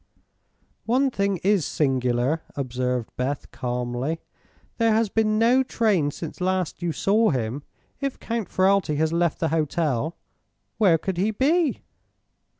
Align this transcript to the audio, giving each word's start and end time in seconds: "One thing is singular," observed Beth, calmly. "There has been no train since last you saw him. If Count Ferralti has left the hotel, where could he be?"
"One 0.87 1.11
thing 1.11 1.37
is 1.43 1.63
singular," 1.63 2.41
observed 2.55 3.11
Beth, 3.17 3.51
calmly. 3.51 4.19
"There 4.79 4.93
has 4.93 5.09
been 5.09 5.37
no 5.37 5.61
train 5.61 6.09
since 6.09 6.41
last 6.41 6.81
you 6.81 6.91
saw 6.91 7.29
him. 7.29 7.61
If 7.99 8.19
Count 8.19 8.49
Ferralti 8.49 8.95
has 8.97 9.13
left 9.13 9.39
the 9.39 9.49
hotel, 9.49 10.17
where 10.79 10.97
could 10.97 11.17
he 11.17 11.29
be?" 11.29 11.83